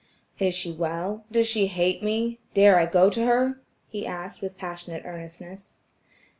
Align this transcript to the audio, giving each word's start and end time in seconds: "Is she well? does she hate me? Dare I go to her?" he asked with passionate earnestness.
"Is 0.39 0.55
she 0.55 0.71
well? 0.71 1.25
does 1.31 1.47
she 1.47 1.67
hate 1.67 2.01
me? 2.01 2.39
Dare 2.55 2.79
I 2.79 2.87
go 2.87 3.11
to 3.11 3.23
her?" 3.23 3.61
he 3.87 4.07
asked 4.07 4.41
with 4.41 4.57
passionate 4.57 5.03
earnestness. 5.05 5.81